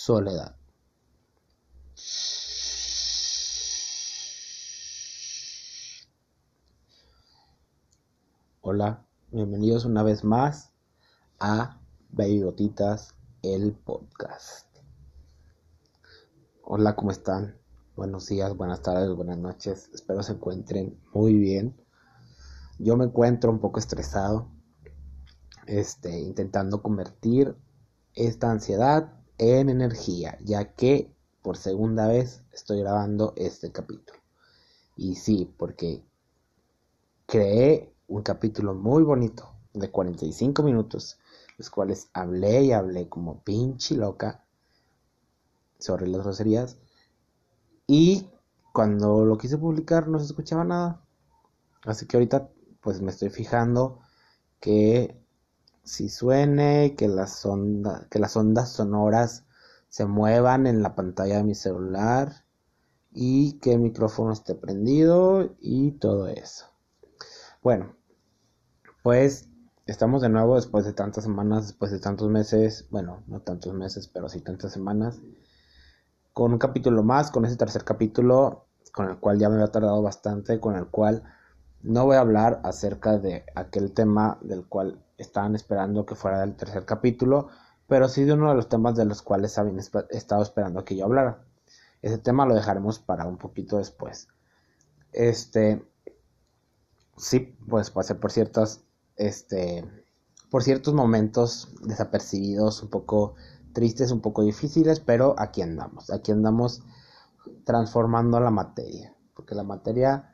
[0.00, 0.56] soledad.
[8.62, 10.72] Hola, bienvenidos una vez más
[11.38, 11.78] a
[12.12, 14.74] Baby Gotitas, el podcast.
[16.62, 17.58] Hola, ¿cómo están?
[17.94, 19.90] Buenos días, buenas tardes, buenas noches.
[19.92, 21.78] Espero se encuentren muy bien.
[22.78, 24.50] Yo me encuentro un poco estresado,
[25.66, 27.54] este, intentando convertir
[28.14, 34.20] esta ansiedad en energía, ya que por segunda vez estoy grabando este capítulo.
[34.96, 36.04] Y sí, porque
[37.24, 41.18] creé un capítulo muy bonito de 45 minutos,
[41.56, 44.44] los cuales hablé y hablé como pinche loca
[45.78, 46.76] sobre las groserías.
[47.86, 48.28] Y
[48.74, 51.02] cuando lo quise publicar no se escuchaba nada.
[51.84, 52.50] Así que ahorita
[52.82, 54.00] pues me estoy fijando
[54.60, 55.19] que
[55.90, 59.44] si suene, que las, ondas, que las ondas sonoras
[59.88, 62.44] se muevan en la pantalla de mi celular
[63.12, 66.66] y que el micrófono esté prendido y todo eso.
[67.62, 67.96] Bueno,
[69.02, 69.48] pues
[69.86, 74.06] estamos de nuevo después de tantas semanas, después de tantos meses, bueno, no tantos meses,
[74.06, 75.20] pero sí tantas semanas,
[76.32, 80.00] con un capítulo más, con ese tercer capítulo, con el cual ya me había tardado
[80.02, 81.24] bastante, con el cual
[81.82, 86.56] no voy a hablar acerca de aquel tema del cual estaban esperando que fuera el
[86.56, 87.48] tercer capítulo,
[87.86, 91.04] pero sí de uno de los temas de los cuales habían estado esperando que yo
[91.04, 91.44] hablara.
[92.02, 94.28] Ese tema lo dejaremos para un poquito después.
[95.12, 95.84] Este,
[97.16, 98.82] sí, pues pasé por ciertas,
[99.16, 99.84] este,
[100.50, 103.34] por ciertos momentos desapercibidos, un poco
[103.72, 106.82] tristes, un poco difíciles, pero aquí andamos, aquí andamos
[107.64, 110.29] transformando la materia, porque la materia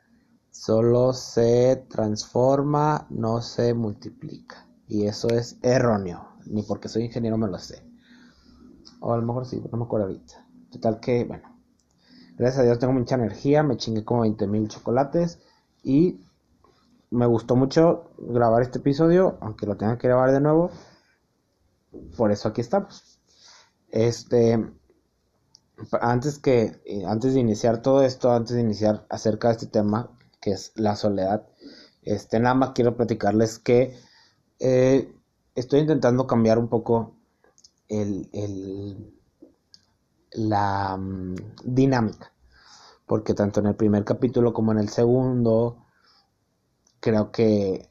[0.57, 4.67] solo se transforma, no se multiplica.
[4.87, 6.29] Y eso es erróneo.
[6.47, 7.83] Ni porque soy ingeniero me lo sé.
[8.99, 10.45] O a lo mejor sí, no me acuerdo ahorita.
[10.71, 11.55] Total que, bueno.
[12.37, 13.61] Gracias a Dios tengo mucha energía.
[13.61, 15.39] Me chingué como 20 mil chocolates.
[15.83, 16.21] Y
[17.11, 19.37] me gustó mucho grabar este episodio.
[19.41, 20.71] Aunque lo tenga que grabar de nuevo.
[22.17, 23.19] Por eso aquí estamos.
[23.89, 24.59] Este.
[26.01, 26.81] Antes que.
[27.07, 28.31] Antes de iniciar todo esto.
[28.31, 31.47] Antes de iniciar acerca de este tema que es la soledad.
[32.01, 33.95] Este, nada más quiero platicarles que
[34.59, 35.13] eh,
[35.55, 37.17] estoy intentando cambiar un poco
[37.89, 39.13] el, el
[40.31, 42.33] la mm, dinámica.
[43.05, 45.85] Porque tanto en el primer capítulo como en el segundo,
[46.99, 47.89] creo que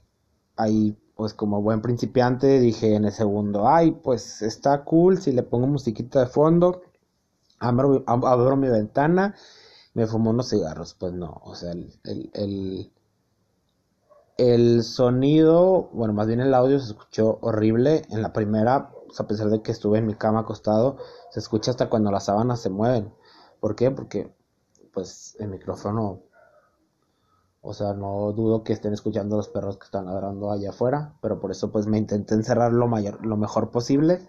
[0.57, 5.43] ahí, pues como buen principiante, dije en el segundo, ay, pues está cool si le
[5.43, 6.83] pongo musiquita de fondo,
[7.59, 9.34] abro, abro mi ventana
[9.97, 10.95] me fumó unos cigarros.
[10.95, 12.91] Pues no, o sea, el,
[14.37, 18.03] el, sonido, bueno, más bien el audio se escuchó horrible.
[18.11, 20.99] En la primera, pues, a pesar de que estuve en mi cama acostado,
[21.31, 23.11] se escucha hasta cuando las sábanas se mueven.
[23.59, 23.91] ¿Por qué?
[23.91, 24.31] Porque,
[24.93, 26.21] pues, el micrófono,
[27.63, 31.41] o sea, no dudo que estén escuchando los perros que están ladrando allá afuera, pero
[31.41, 34.28] por eso, pues, me intenté encerrar lo, mayor, lo mejor posible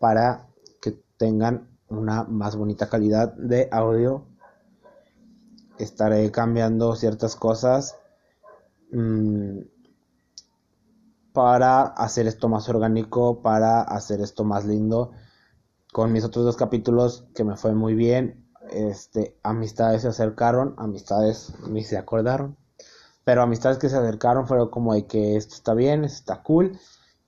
[0.00, 0.48] para
[0.80, 4.29] que tengan una más bonita calidad de audio
[5.82, 7.96] estaré cambiando ciertas cosas
[8.92, 9.60] mm,
[11.32, 15.12] para hacer esto más orgánico, para hacer esto más lindo.
[15.92, 21.52] Con mis otros dos capítulos que me fue muy bien, este, amistades se acercaron, amistades
[21.68, 22.56] ni se acordaron,
[23.24, 26.78] pero amistades que se acercaron fueron como de que esto está bien, está cool,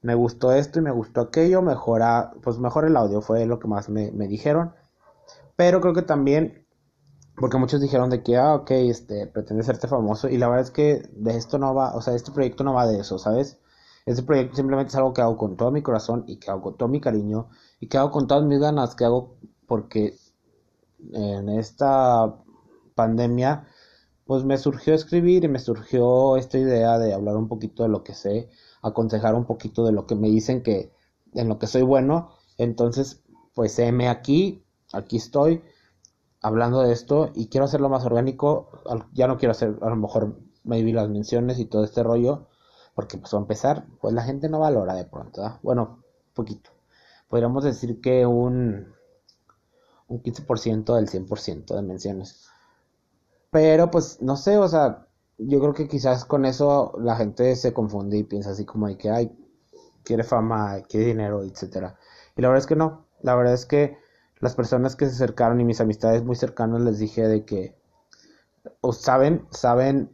[0.01, 3.69] me gustó esto y me gustó aquello, mejora, pues mejor el audio, fue lo que
[3.69, 4.75] más me, me dijeron.
[5.57, 6.62] Pero creo que también
[7.43, 10.29] porque muchos dijeron de que, ah, ok, este, pretende serte famoso.
[10.29, 12.87] Y la verdad es que de esto no va, o sea, este proyecto no va
[12.87, 13.59] de eso, ¿sabes?
[14.07, 16.77] Este proyecto simplemente es algo que hago con todo mi corazón y que hago con
[16.77, 17.49] todo mi cariño
[17.81, 20.15] y que hago con todas mis ganas, que hago porque
[21.13, 22.33] en esta
[22.95, 23.67] pandemia,
[24.25, 28.05] pues me surgió escribir y me surgió esta idea de hablar un poquito de lo
[28.05, 28.51] que sé,
[28.83, 30.93] aconsejar un poquito de lo que me dicen que
[31.35, 32.31] en lo que soy bueno.
[32.57, 33.21] Entonces,
[33.53, 35.61] pues heme aquí, aquí estoy
[36.43, 38.69] hablando de esto y quiero hacerlo más orgánico.
[39.13, 42.49] Ya no quiero hacer a lo mejor maybe las menciones y todo este rollo,
[42.95, 46.03] porque pues va a empezar, pues la gente no valora de pronto, bueno,
[46.35, 46.71] poquito.
[47.29, 48.93] Podríamos decir que un,
[50.09, 52.49] un 15% del 100% de menciones.
[53.51, 55.07] Pero pues no sé, o sea,
[55.39, 58.97] yo creo que quizás con eso la gente se confunde y piensa así como de
[58.97, 59.33] que, ay,
[60.05, 61.97] quiere fama, quiere dinero, etcétera.
[62.37, 63.97] Y la verdad es que no, la verdad es que
[64.43, 67.77] las personas que se acercaron y mis amistades muy cercanas les dije de que
[68.81, 70.11] o saben, saben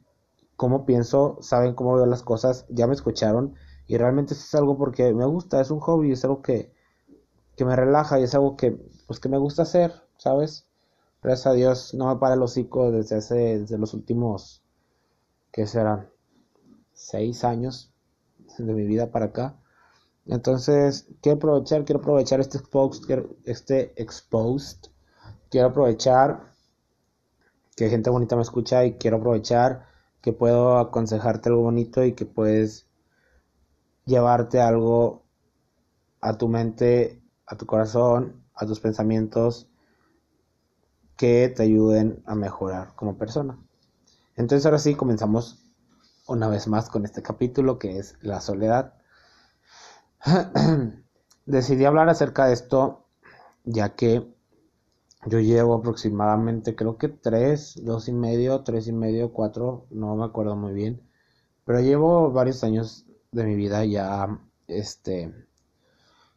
[0.54, 3.54] cómo pienso, saben cómo veo las cosas, ya me escucharon
[3.86, 6.74] y realmente es algo porque me gusta, es un hobby, es algo que,
[7.56, 10.68] que me relaja y es algo que, pues, que me gusta hacer, ¿sabes?
[11.22, 14.62] Gracias a Dios no me para el hocico desde hace, desde los últimos,
[15.52, 16.10] ¿qué serán?
[16.92, 17.94] Seis años
[18.58, 19.58] de mi vida para acá.
[20.28, 23.02] Entonces, quiero aprovechar, quiero aprovechar este exposed,
[23.44, 24.90] este exposed,
[25.50, 26.52] quiero aprovechar
[27.74, 29.86] que gente bonita me escucha y quiero aprovechar
[30.20, 32.86] que puedo aconsejarte algo bonito y que puedes
[34.04, 35.24] llevarte algo
[36.20, 39.68] a tu mente, a tu corazón, a tus pensamientos
[41.16, 43.58] que te ayuden a mejorar como persona.
[44.36, 45.64] Entonces ahora sí comenzamos
[46.26, 48.97] una vez más con este capítulo que es la soledad.
[51.46, 53.06] Decidí hablar acerca de esto
[53.64, 54.26] ya que
[55.26, 60.24] yo llevo aproximadamente creo que tres, dos y medio, tres y medio, cuatro, no me
[60.24, 61.02] acuerdo muy bien,
[61.64, 65.34] pero llevo varios años de mi vida ya, este,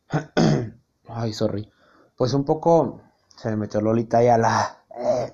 [1.07, 1.71] ay, sorry,
[2.17, 3.01] pues un poco,
[3.37, 5.33] se me metió Lolita ya la, eh,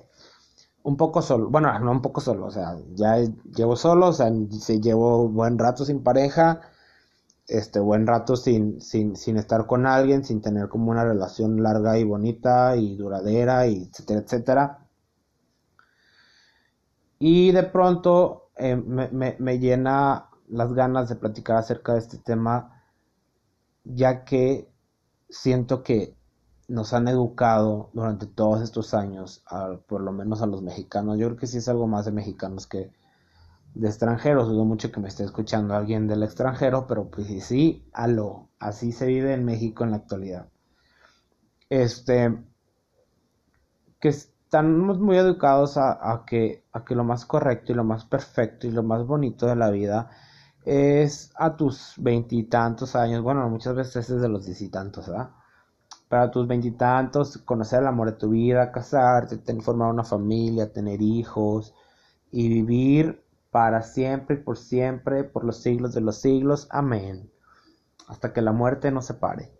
[0.84, 3.16] un poco solo, bueno, no un poco solo, o sea, ya
[3.56, 4.30] llevo solo, o sea,
[4.60, 6.60] se llevo buen rato sin pareja,
[7.48, 11.98] este buen rato sin, sin, sin estar con alguien, sin tener como una relación larga
[11.98, 14.78] y bonita y duradera, y etcétera, etcétera.
[17.18, 22.18] Y de pronto eh, me, me, me llena las ganas de platicar acerca de este
[22.18, 22.82] tema,
[23.84, 24.68] ya que
[25.28, 26.16] siento que
[26.68, 29.42] nos han educado durante todos estos años,
[29.86, 31.18] por lo menos a los mexicanos.
[31.18, 32.92] Yo creo que sí es algo más de mexicanos que
[33.74, 34.48] de extranjeros.
[34.48, 39.06] Dudo mucho que me esté escuchando alguien del extranjero, pero pues sí, aló, así se
[39.06, 40.48] vive en México en la actualidad.
[41.70, 42.36] Este,
[44.00, 48.66] que estamos muy educados a, que, a que lo más correcto y lo más perfecto
[48.66, 50.10] y lo más bonito de la vida
[50.64, 55.30] es a tus veintitantos años, bueno, muchas veces es de los diez y tantos, ¿verdad?
[56.08, 61.74] Para tus veintitantos, conocer el amor de tu vida, casarte, formar una familia, tener hijos
[62.30, 66.66] y vivir para siempre y por siempre, por los siglos de los siglos.
[66.70, 67.30] Amén.
[68.08, 69.52] Hasta que la muerte nos separe.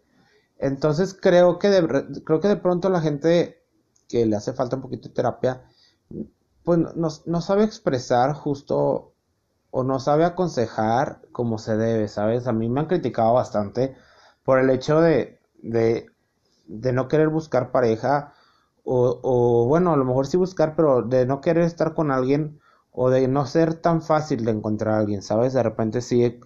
[0.58, 3.62] Entonces creo que de, creo que de pronto la gente
[4.08, 5.64] que le hace falta un poquito de terapia,
[6.64, 9.14] pues no, no sabe expresar justo
[9.70, 12.46] o no sabe aconsejar como se debe, ¿sabes?
[12.46, 13.96] A mí me han criticado bastante
[14.44, 16.06] por el hecho de, de,
[16.66, 18.32] de no querer buscar pareja
[18.84, 22.60] o, o, bueno, a lo mejor sí buscar, pero de no querer estar con alguien
[23.00, 25.52] o de no ser tan fácil de encontrar a alguien, ¿sabes?
[25.52, 26.40] De repente sí he,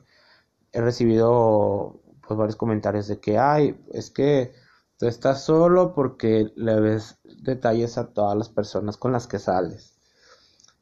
[0.78, 4.52] recibido pues varios comentarios de que, ay, es que
[4.98, 9.94] tú estás solo porque le ves detalles a todas las personas con las que sales.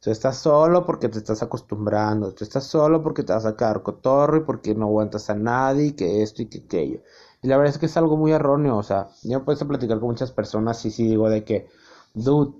[0.01, 3.85] Tú estás solo porque te estás acostumbrando, tú estás solo porque te vas a quedar
[3.85, 7.01] cotorro y porque no aguantas a nadie y que esto y que aquello.
[7.43, 10.01] Y la verdad es que es algo muy erróneo, o sea, yo me puedo platicar
[10.01, 11.69] con muchas personas y sí digo de que,
[12.15, 12.55] dude,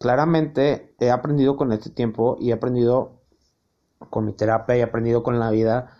[0.00, 3.20] claramente he aprendido con este tiempo y he aprendido
[4.08, 5.94] con mi terapia y he aprendido con la vida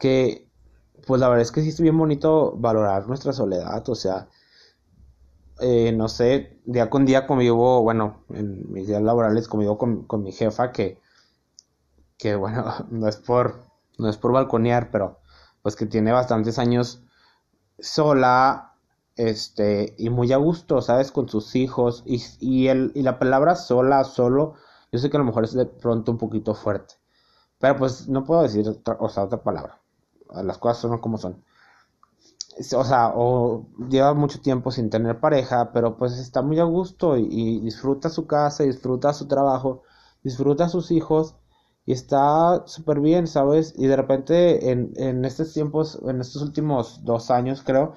[0.00, 0.48] que
[1.06, 4.28] pues la verdad es que sí es bien bonito valorar nuestra soledad, o sea,
[5.60, 10.22] eh, no sé, día con día convivo, bueno, en mis días laborales convivo con, con
[10.22, 10.98] mi jefa que,
[12.16, 13.60] que bueno, no es por,
[13.98, 15.20] no es por balconear, pero
[15.62, 17.02] pues que tiene bastantes años
[17.78, 18.67] sola,
[19.18, 21.12] este, y muy a gusto, ¿sabes?
[21.12, 24.54] Con sus hijos, y, y, el, y la palabra sola, solo,
[24.92, 26.94] yo sé que a lo mejor es de pronto un poquito fuerte,
[27.58, 29.80] pero pues no puedo decir otra, o sea, otra palabra,
[30.42, 31.44] las cosas son como son.
[32.76, 37.16] O sea, o lleva mucho tiempo sin tener pareja, pero pues está muy a gusto
[37.16, 39.82] y, disfruta su casa, disfruta su trabajo,
[40.24, 41.36] disfruta sus hijos
[41.86, 43.74] y está súper bien, ¿sabes?
[43.76, 47.94] Y de repente en, en estos tiempos, en estos últimos dos años creo,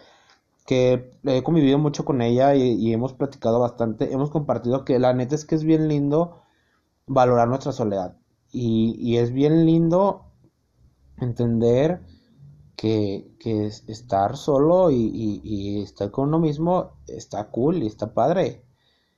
[0.66, 5.36] que he convivido mucho con ella y, hemos platicado bastante, hemos compartido que la neta
[5.36, 6.42] es que es bien lindo
[7.08, 8.18] valorar nuestra soledad
[8.52, 10.26] y, es bien lindo
[11.18, 12.02] entender
[12.76, 18.64] que, que estar solo y, estar con uno mismo está cool y está padre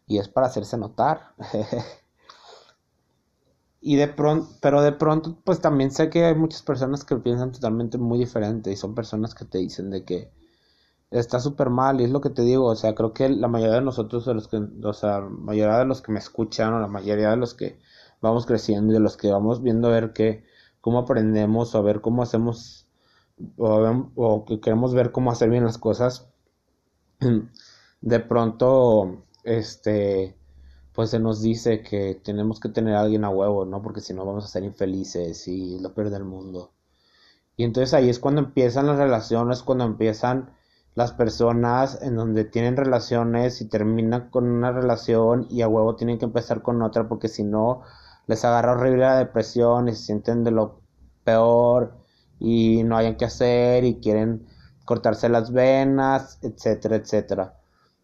[0.08, 1.34] y es para hacerse notar.
[3.82, 7.52] y de pronto, pero de pronto pues también sé que hay muchas personas que piensan
[7.52, 10.32] totalmente muy diferente y son personas que te dicen de que
[11.14, 13.76] está súper mal y es lo que te digo, o sea, creo que la mayoría
[13.76, 16.80] de nosotros, de los que, o sea, la mayoría de los que me escuchan o
[16.80, 17.80] la mayoría de los que
[18.22, 20.44] vamos creciendo y de los que vamos viendo a ver qué,
[20.82, 22.88] cómo aprendemos o a ver cómo hacemos
[23.58, 26.30] o, que queremos ver cómo hacer bien las cosas,
[28.02, 30.36] de pronto, este,
[30.94, 33.82] pues se nos dice que tenemos que tener a alguien a huevo, ¿no?
[33.82, 36.72] Porque si no vamos a ser infelices y lo peor del mundo.
[37.56, 40.52] Y entonces ahí es cuando empiezan las relaciones, cuando empiezan
[40.96, 46.20] las personas en donde tienen relaciones y terminan con una relación y a huevo tienen
[46.20, 47.82] que empezar con otra porque si no
[48.28, 50.82] les agarra horrible la depresión y se sienten de lo
[51.24, 51.98] peor
[52.40, 54.48] y no hayan que hacer y quieren
[54.86, 57.58] cortarse las venas, etcétera, etcétera.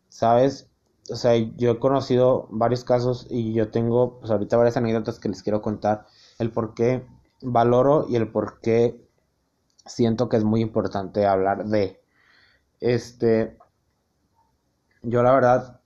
[0.08, 0.68] ¿Sabes?
[1.12, 5.30] O sea, yo he conocido varios casos y yo tengo pues ahorita varias anécdotas que
[5.30, 6.06] les quiero contar
[6.40, 7.06] el por qué
[7.42, 9.08] valoro y el por qué
[9.86, 11.99] siento que es muy importante hablar de
[12.80, 13.58] este
[15.02, 15.82] yo la verdad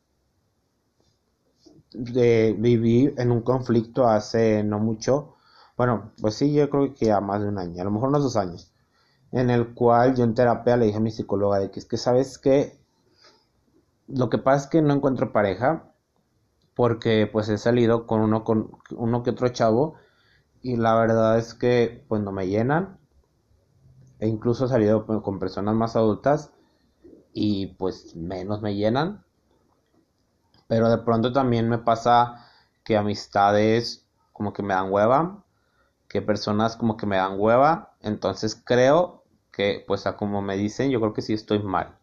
[1.94, 5.36] de, viví en un conflicto hace no mucho.
[5.78, 8.24] Bueno pues sí yo creo que ya más de un año a lo mejor unos
[8.24, 8.74] dos años
[9.32, 12.38] en el cual yo en terapia le dije a mi psicóloga de que que sabes
[12.38, 12.78] que
[14.08, 15.94] lo que pasa es que no encuentro pareja
[16.76, 19.96] porque pues he salido con uno con uno que otro chavo
[20.64, 22.98] y la verdad es que pues no me llenan.
[24.20, 26.53] E incluso he salido con personas más adultas
[27.34, 29.24] y pues menos me llenan
[30.68, 32.48] pero de pronto también me pasa
[32.84, 35.44] que amistades como que me dan hueva
[36.08, 39.24] que personas como que me dan hueva entonces creo
[39.54, 41.96] que pues a como me dicen, yo creo que sí estoy mal.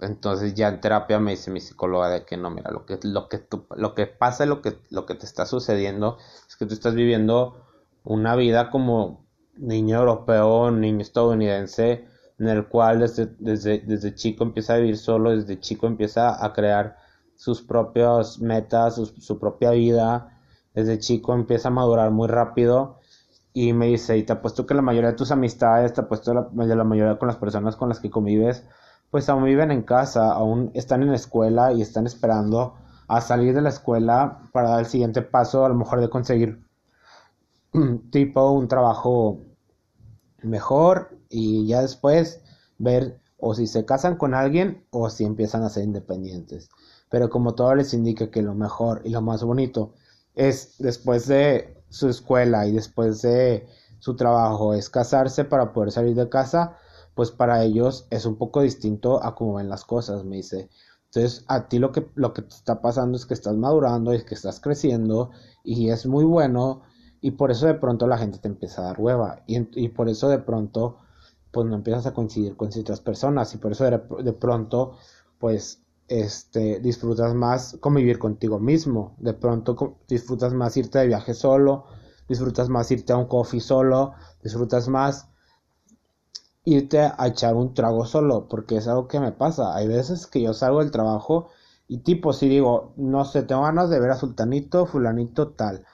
[0.00, 3.28] Entonces ya en terapia me dice mi psicóloga de que no, mira, lo que, lo
[3.28, 3.44] que,
[3.76, 6.18] lo que pasa, lo que, lo que te está sucediendo
[6.48, 7.64] es que tú estás viviendo
[8.04, 12.08] una vida como niño europeo, niño estadounidense,
[12.38, 16.52] en el cual desde, desde, desde chico empieza a vivir solo, desde chico empieza a
[16.52, 16.96] crear
[17.36, 20.38] sus propias metas, su, su propia vida,
[20.74, 22.98] desde chico empieza a madurar muy rápido
[23.54, 26.48] y me dice, y te apuesto que la mayoría de tus amistades, te apuesto la,
[26.52, 28.64] la mayoría con las personas con las que convives,
[29.10, 32.74] pues aún viven en casa, aún están en la escuela y están esperando
[33.08, 36.64] a salir de la escuela para dar el siguiente paso, a lo mejor de conseguir
[38.10, 39.40] tipo un trabajo
[40.42, 42.40] mejor y ya después
[42.78, 46.70] ver o si se casan con alguien o si empiezan a ser independientes.
[47.10, 49.94] Pero como todo les indica que lo mejor y lo más bonito
[50.34, 53.66] es después de su escuela y después de
[53.98, 56.76] su trabajo es casarse para poder salir de casa,
[57.14, 60.70] pues para ellos es un poco distinto a cómo ven las cosas, me dice.
[61.06, 64.24] Entonces, a ti lo que, lo que te está pasando es que estás madurando y
[64.24, 65.30] que estás creciendo
[65.62, 66.82] y es muy bueno
[67.22, 70.10] y por eso de pronto la gente te empieza a dar hueva y, y por
[70.10, 70.98] eso de pronto
[71.50, 74.98] pues no empiezas a coincidir con ciertas personas y por eso de, de pronto
[75.38, 79.14] pues este, disfrutas más convivir contigo mismo.
[79.18, 81.86] De pronto disfrutas más irte de viaje solo,
[82.28, 85.28] disfrutas más irte a un coffee solo, disfrutas más
[86.64, 89.74] irte a echar un trago solo, porque es algo que me pasa.
[89.76, 91.48] Hay veces que yo salgo del trabajo
[91.88, 95.84] y tipo, si digo, no sé, tengo ganas de ver a Sultanito, Fulanito, tal.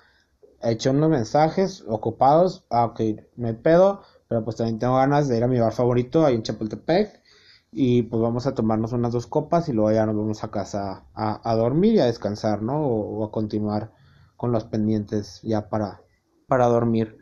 [0.63, 2.93] He hecho unos mensajes ocupados, ah,
[3.37, 6.43] me pedo, pero pues también tengo ganas de ir a mi bar favorito ahí en
[6.43, 7.23] Chapultepec
[7.71, 11.05] y pues vamos a tomarnos unas dos copas y luego ya nos vamos a casa
[11.15, 12.81] a, dormir y a descansar, ¿no?
[12.81, 13.93] O, a continuar
[14.37, 16.03] con los pendientes ya para,
[16.47, 17.19] para dormir.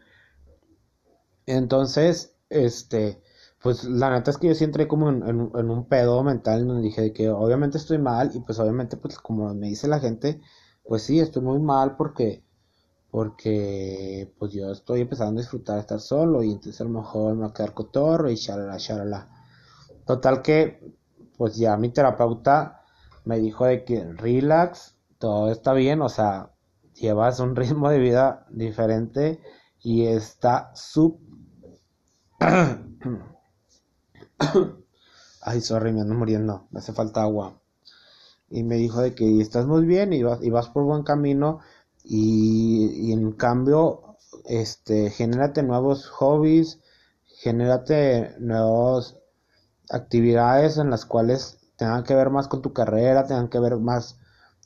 [1.46, 3.20] Entonces, este,
[3.62, 6.82] pues la neta es que yo sí entré como en, en, un pedo mental donde
[6.82, 10.40] dije que obviamente estoy mal y pues obviamente pues como me dice la gente,
[10.84, 12.45] pues sí, estoy muy mal porque
[13.10, 17.34] porque pues yo estoy empezando a disfrutar de estar solo y entonces a lo mejor
[17.34, 19.30] me va a quedar cotorro y shalala, shalala.
[20.06, 20.94] Total que,
[21.36, 22.82] pues ya mi terapeuta
[23.24, 26.52] me dijo de que relax, todo está bien, o sea,
[26.94, 29.40] llevas un ritmo de vida diferente
[29.82, 31.18] y está sub...
[35.42, 37.60] Ay, sorry, me ando muriendo, me hace falta agua.
[38.48, 41.60] Y me dijo de que estás muy bien y vas, y vas por buen camino
[42.08, 46.78] y, en cambio, este, genérate nuevos hobbies,
[47.24, 49.16] genérate nuevos
[49.90, 54.18] actividades en las cuales tengan que ver más con tu carrera, tengan que ver más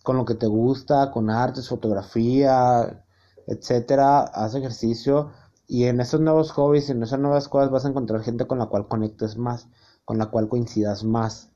[0.03, 3.05] con lo que te gusta, con artes, fotografía,
[3.47, 5.33] etcétera, haz ejercicio
[5.67, 8.67] y en esos nuevos hobbies en esas nuevas cosas vas a encontrar gente con la
[8.67, 9.69] cual conectes más,
[10.05, 11.49] con la cual coincidas más.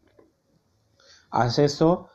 [1.30, 2.08] Haz eso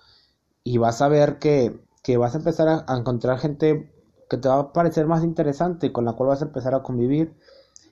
[0.63, 3.93] y vas a ver que, que vas a empezar a, a, encontrar gente
[4.27, 7.35] que te va a parecer más interesante con la cual vas a empezar a convivir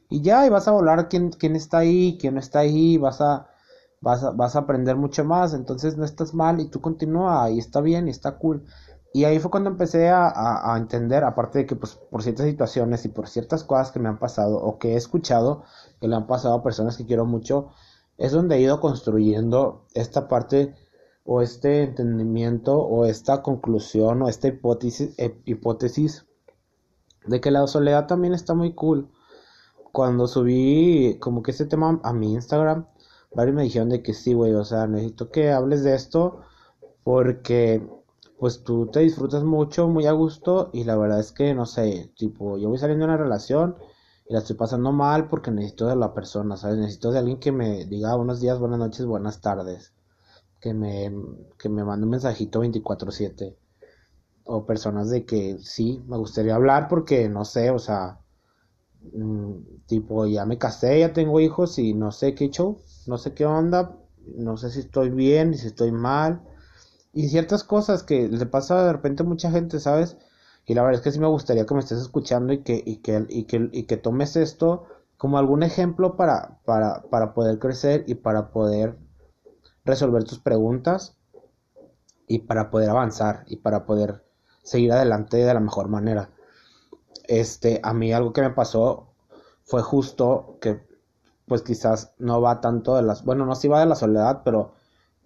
[0.09, 3.21] y ya, y vas a volar quién, quién está ahí, quién no está ahí, vas
[3.21, 3.47] a,
[4.01, 7.59] vas a, vas a aprender mucho más, entonces no estás mal y tú continúa y
[7.59, 8.65] está bien y está cool.
[9.13, 13.05] Y ahí fue cuando empecé a, a, entender, aparte de que pues por ciertas situaciones
[13.05, 15.63] y por ciertas cosas que me han pasado o que he escuchado
[16.01, 17.69] que le han pasado a personas que quiero mucho,
[18.17, 20.73] es donde he ido construyendo esta parte
[21.27, 26.25] o este entendimiento o esta conclusión o esta hipótesis, eh, hipótesis
[27.25, 29.09] de que la soledad también está muy cool
[29.91, 32.87] cuando subí como que este tema a mi Instagram,
[33.35, 36.41] varios me dijeron de que sí, güey, o sea, necesito que hables de esto
[37.03, 37.85] porque
[38.39, 42.11] pues tú te disfrutas mucho, muy a gusto y la verdad es que no sé,
[42.15, 43.75] tipo, yo voy saliendo de una relación
[44.29, 46.77] y la estoy pasando mal porque necesito de la persona, ¿sabes?
[46.77, 49.93] Necesito de alguien que me diga buenos días, buenas noches, buenas tardes,
[50.61, 51.11] que me,
[51.57, 53.57] que me mande un mensajito 24/7
[54.45, 58.19] o personas de que sí, me gustaría hablar porque no sé, o sea,
[59.13, 59.53] mm,
[59.87, 63.45] tipo, ya me casé, ya tengo hijos y no sé qué show, no sé qué
[63.45, 63.97] onda,
[64.35, 66.41] no sé si estoy bien, si estoy mal
[67.13, 70.17] y ciertas cosas que le pasa de repente a mucha gente, ¿sabes?
[70.65, 72.97] Y la verdad es que sí me gustaría que me estés escuchando y que, y
[72.97, 74.85] que, y que, y que tomes esto
[75.17, 78.97] como algún ejemplo para, para, para poder crecer y para poder
[79.87, 81.17] resolver tus preguntas
[82.27, 84.23] y para poder avanzar y para poder
[84.63, 86.29] seguir adelante de la mejor manera.
[87.27, 89.07] Este, a mí algo que me pasó
[89.63, 90.85] fue justo que
[91.45, 94.73] pues quizás no va tanto de las, bueno, no sí va de la soledad, pero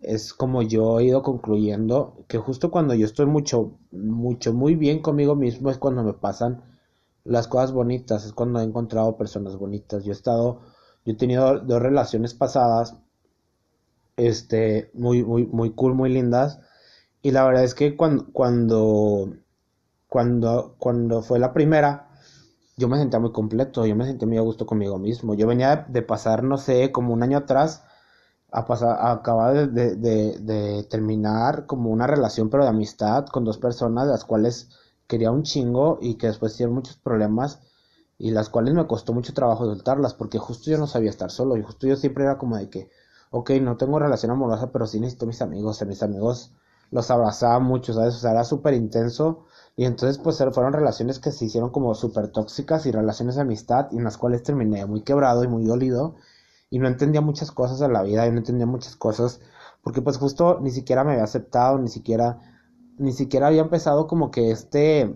[0.02, 5.02] es como yo he ido concluyendo que justo cuando yo estoy mucho, mucho, muy bien
[5.02, 6.64] conmigo mismo es cuando me pasan
[7.24, 10.04] las cosas bonitas, es cuando he encontrado personas bonitas.
[10.04, 10.62] Yo he estado,
[11.06, 12.98] yo he tenido dos relaciones pasadas,
[14.18, 16.60] este, muy, muy, muy cool, muy lindas.
[17.22, 19.34] Y la verdad es que cuando, cuando,
[20.08, 22.10] cuando, cuando fue la primera,
[22.78, 25.36] yo me sentía muy completo, yo me sentía muy a gusto conmigo mismo.
[25.36, 27.84] Yo venía de pasar, no sé, como un año atrás
[28.52, 34.08] a pasar, acaba de, de, terminar como una relación pero de amistad con dos personas
[34.08, 34.70] las cuales
[35.08, 37.62] quería un chingo y que después tuvieron muchos problemas
[38.18, 41.56] y las cuales me costó mucho trabajo soltarlas porque justo yo no sabía estar solo
[41.58, 42.90] y justo yo siempre era como de que
[43.32, 46.54] ok no tengo relación amorosa pero sí necesito mis amigos a mis amigos
[46.92, 49.46] los abrazaba mucho sabes o sea era súper intenso.
[49.78, 53.88] Y entonces pues fueron relaciones que se hicieron como súper tóxicas y relaciones de amistad
[53.92, 56.16] y en las cuales terminé muy quebrado y muy dolido.
[56.70, 59.40] Y no entendía muchas cosas de la vida y no entendía muchas cosas
[59.84, 62.40] porque pues justo ni siquiera me había aceptado, ni siquiera
[62.98, 65.16] ni siquiera había empezado como que este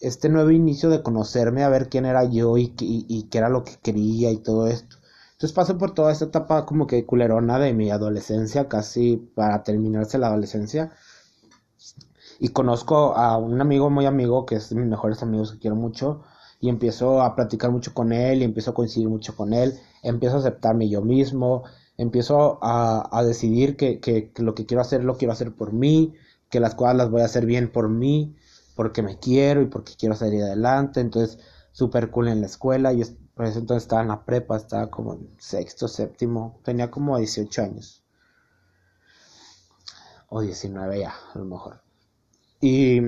[0.00, 3.64] este nuevo inicio de conocerme, a ver quién era yo y, y, qué era lo
[3.64, 4.96] que quería y todo esto.
[5.34, 10.16] Entonces paso por toda esta etapa como que culerona de mi adolescencia, casi para terminarse
[10.16, 10.92] la adolescencia.
[12.38, 15.76] Y conozco a un amigo muy amigo, que es de mis mejores amigos que quiero
[15.76, 16.22] mucho,
[16.60, 20.36] y empiezo a platicar mucho con él, y empiezo a coincidir mucho con él, empiezo
[20.36, 21.64] a aceptarme yo mismo,
[21.96, 26.14] empiezo a, decidir que, lo que quiero hacer lo quiero hacer por mí,
[26.48, 28.36] que las cosas las voy a hacer bien por mí,
[28.76, 31.00] porque me quiero y porque quiero salir adelante.
[31.00, 31.38] Entonces,
[31.74, 32.94] súper cool en la escuela.
[32.94, 37.18] Yo por eso entonces estaba en la prepa, estaba como en sexto, séptimo, tenía como
[37.18, 38.02] 18 años.
[40.30, 41.82] O 19 ya, a lo mejor.
[42.60, 43.00] Y,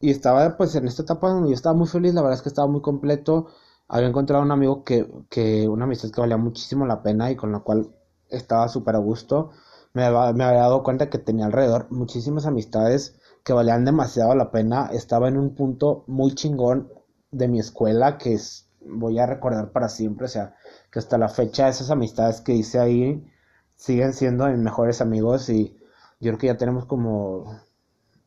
[0.00, 2.48] y estaba pues en esta etapa donde yo estaba muy feliz, la verdad es que
[2.48, 3.48] estaba muy completo
[3.88, 7.52] había encontrado un amigo que, que, una amistad que valía muchísimo la pena y con
[7.52, 7.88] la cual
[8.28, 9.50] estaba súper a gusto.
[9.94, 14.90] Me, me, había dado cuenta que tenía alrededor muchísimas amistades que valían demasiado la pena.
[14.92, 16.92] Estaba en un punto muy chingón
[17.30, 20.26] de mi escuela que es, voy a recordar para siempre.
[20.26, 20.54] O sea,
[20.90, 23.24] que hasta la fecha esas amistades que hice ahí
[23.76, 25.76] siguen siendo mis mejores amigos y
[26.20, 27.60] yo creo que ya tenemos como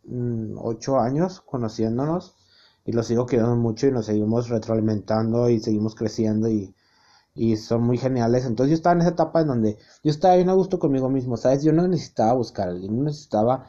[0.05, 2.35] mm, ocho años conociéndonos
[2.85, 6.73] y los sigo queriendo mucho y nos seguimos retroalimentando y seguimos creciendo y,
[7.35, 8.45] y son muy geniales.
[8.45, 11.37] Entonces yo estaba en esa etapa en donde yo estaba bien a gusto conmigo mismo,
[11.37, 11.63] ¿sabes?
[11.63, 13.67] Yo no necesitaba buscar a alguien, no necesitaba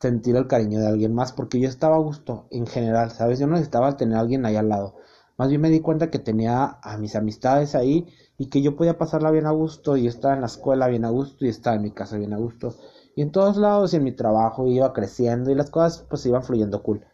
[0.00, 3.38] sentir el cariño de alguien más porque yo estaba a gusto en general, ¿sabes?
[3.38, 4.96] Yo no necesitaba tener a alguien ahí al lado.
[5.38, 8.06] Más bien me di cuenta que tenía a mis amistades ahí
[8.38, 11.10] y que yo podía pasarla bien a gusto y estaba en la escuela bien a
[11.10, 12.74] gusto y estaba en mi casa bien a gusto
[13.14, 16.44] y en todos lados y en mi trabajo iba creciendo y las cosas pues iban
[16.44, 17.04] fluyendo cool.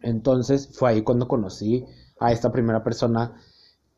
[0.00, 1.84] Entonces fue ahí cuando conocí
[2.20, 3.34] a esta primera persona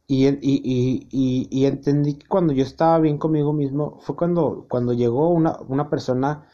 [0.06, 5.58] y, y, entendí que cuando yo estaba bien conmigo mismo fue cuando, cuando llegó una,
[5.68, 6.46] una persona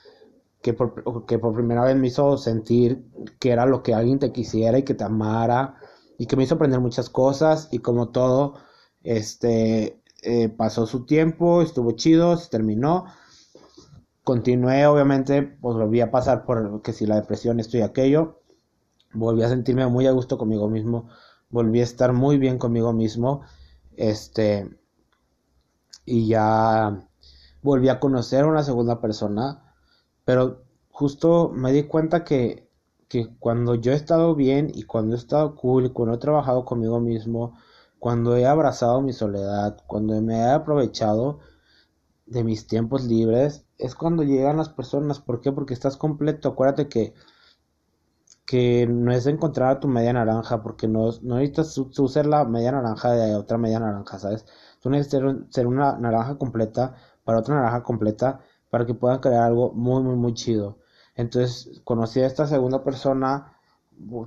[0.64, 3.04] que por, que por primera vez me hizo sentir
[3.38, 5.76] que era lo que alguien te quisiera y que te amara
[6.16, 8.54] y que me hizo aprender muchas cosas y como todo,
[9.02, 13.04] este, eh, pasó su tiempo, estuvo chido, se terminó.
[14.22, 18.40] Continué, obviamente, pues volví a pasar por que si la depresión, esto y aquello.
[19.12, 21.10] Volví a sentirme muy a gusto conmigo mismo,
[21.50, 23.42] volví a estar muy bien conmigo mismo,
[23.96, 24.70] este,
[26.06, 27.06] y ya
[27.60, 29.63] volví a conocer a una segunda persona,
[30.24, 32.68] pero justo me di cuenta que,
[33.08, 37.00] que cuando yo he estado bien y cuando he estado cool, cuando he trabajado conmigo
[37.00, 37.58] mismo,
[37.98, 41.40] cuando he abrazado mi soledad, cuando me he aprovechado
[42.26, 45.20] de mis tiempos libres, es cuando llegan las personas.
[45.20, 45.52] ¿Por qué?
[45.52, 46.48] Porque estás completo.
[46.50, 47.14] Acuérdate que
[48.46, 52.44] que no es encontrar a tu media naranja, porque no, no necesitas tú ser la
[52.44, 54.44] media naranja de otra media naranja, ¿sabes?
[54.80, 58.40] Tú necesitas ser una naranja completa para otra naranja completa
[58.74, 60.80] para que puedan crear algo muy, muy, muy chido.
[61.14, 63.56] Entonces conocí a esta segunda persona,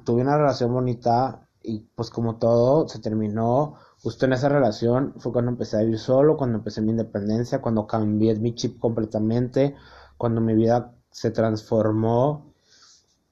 [0.05, 5.33] tuve una relación bonita y pues como todo se terminó justo en esa relación fue
[5.33, 9.75] cuando empecé a vivir solo, cuando empecé mi independencia, cuando cambié mi chip completamente,
[10.15, 12.53] cuando mi vida se transformó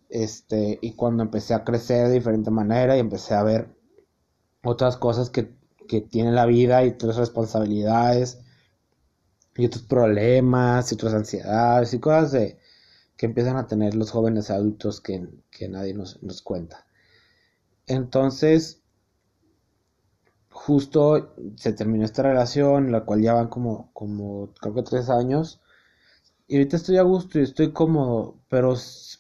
[0.10, 3.74] este y cuando empecé a crecer de diferente manera y empecé a ver
[4.66, 5.56] otras cosas que,
[5.88, 8.42] que tiene la vida y otras responsabilidades
[9.56, 12.60] y otros problemas y otras ansiedades y cosas de,
[13.18, 15.28] que empiezan a tener los jóvenes adultos que,
[15.70, 16.86] nadie nos, cuenta.
[17.88, 18.82] Entonces,
[20.50, 25.62] justo se terminó esta relación, la cual ya van como, como creo que tres años.
[26.48, 28.76] Y ahorita estoy a gusto y estoy cómodo, pero,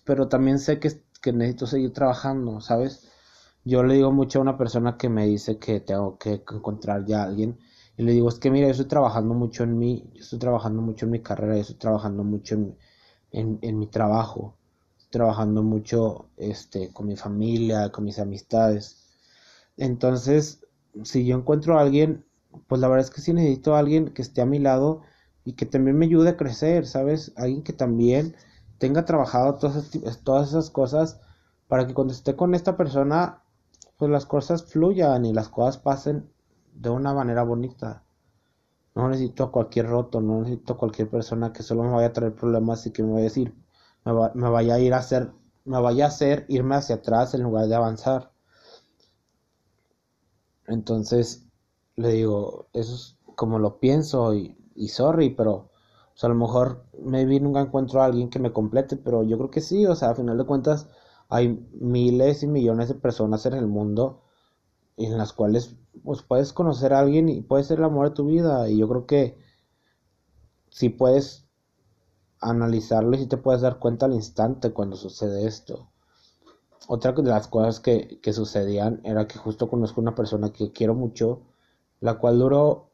[0.05, 3.09] pero también sé que, que necesito seguir trabajando, ¿sabes?
[3.63, 7.23] Yo le digo mucho a una persona que me dice que tengo que encontrar ya
[7.23, 7.57] a alguien.
[7.97, 10.81] Y le digo, es que mira, yo estoy trabajando mucho en mí, yo estoy trabajando
[10.81, 12.77] mucho en mi carrera, yo estoy trabajando mucho en,
[13.31, 14.57] en, mi trabajo,
[15.09, 19.07] trabajando mucho este, con mi familia, con mis amistades.
[19.77, 20.65] Entonces,
[21.03, 22.25] si yo encuentro a alguien,
[22.67, 25.01] pues la verdad es que sí necesito a alguien que esté a mi lado
[25.45, 27.33] y que también me ayude a crecer, ¿sabes?
[27.37, 28.35] Alguien que también
[28.77, 31.19] tenga trabajado todas esas, todas esas cosas
[31.67, 33.41] para que cuando esté con esta persona,
[33.97, 36.29] pues las cosas fluyan y las cosas pasen
[36.75, 38.03] de una manera bonita.
[38.95, 42.13] No necesito a cualquier roto, no necesito a cualquier persona que solo me vaya a
[42.13, 43.55] traer problemas y que me vaya a decir,
[44.05, 45.31] me, vaya a ir a hacer,
[45.65, 48.31] me vaya a hacer irme hacia atrás en lugar de avanzar.
[50.67, 51.45] Entonces,
[51.95, 55.69] le digo, eso es como lo pienso y, y sorry, pero
[56.21, 59.61] a lo mejor maybe nunca encuentro a alguien que me complete, pero yo creo que
[59.61, 60.87] sí, o sea, a final de cuentas
[61.29, 64.21] hay miles y millones de personas en el mundo
[64.97, 68.25] en las cuales pues puedes conocer a alguien y puede ser el amor de tu
[68.25, 69.37] vida y yo creo que
[70.69, 71.45] si puedes
[72.39, 75.89] analizarlo y si te puedes dar cuenta al instante cuando sucede esto.
[76.87, 80.93] Otra de las cosas que, que sucedían era que justo conozco una persona que quiero
[80.93, 81.41] mucho,
[81.99, 82.91] la cual duró,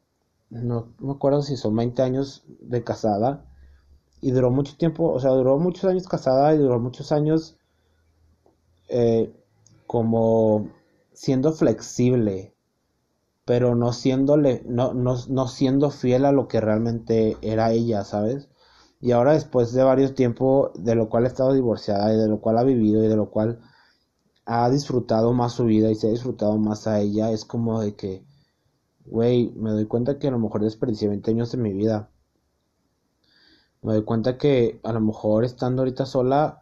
[0.48, 3.44] no, me acuerdo si son 20 años de casada,
[4.22, 7.56] y duró mucho tiempo, o sea, duró muchos años casada y duró muchos años
[8.88, 9.34] eh,
[9.86, 10.70] como
[11.22, 12.52] siendo flexible,
[13.44, 18.48] pero no, siéndole, no, no, no siendo fiel a lo que realmente era ella, ¿sabes?
[19.00, 22.40] Y ahora después de varios tiempos, de lo cual ha estado divorciada y de lo
[22.40, 23.60] cual ha vivido y de lo cual
[24.46, 27.94] ha disfrutado más su vida y se ha disfrutado más a ella, es como de
[27.94, 28.24] que,
[29.06, 32.10] güey, me doy cuenta que a lo mejor desperdicié 20 años de mi vida.
[33.80, 36.61] Me doy cuenta que a lo mejor estando ahorita sola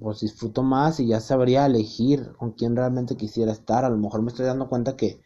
[0.00, 3.84] pues disfruto más y ya sabría elegir con quién realmente quisiera estar.
[3.84, 5.20] A lo mejor me estoy dando cuenta que,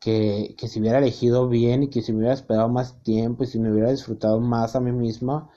[0.00, 3.46] que, que si hubiera elegido bien y que si me hubiera esperado más tiempo y
[3.46, 5.50] si me hubiera disfrutado más a mí misma,